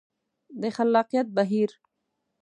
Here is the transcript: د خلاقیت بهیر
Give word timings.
د 0.61 0.63
خلاقیت 0.75 1.27
بهیر 1.35 1.71